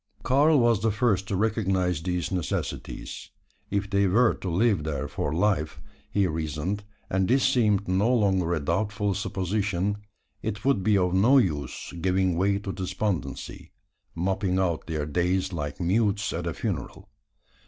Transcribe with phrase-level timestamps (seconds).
[0.23, 3.29] Karl was the first to recognise these necessities.
[3.69, 8.51] If they were to live there for life, he reasoned, and this seemed no longer
[8.55, 9.97] a doubtful supposition,
[10.41, 13.73] it would be of no use, giving way to despondency
[14.15, 17.07] moping out their days like mutes at a funeral.